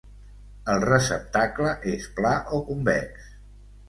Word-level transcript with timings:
El 0.75 0.79
receptacle 0.85 1.73
és 1.91 2.07
pla 2.21 2.31
o 2.57 2.63
convex. 2.71 3.29